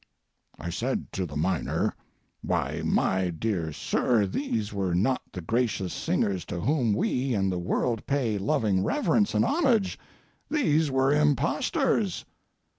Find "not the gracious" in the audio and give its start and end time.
4.95-5.93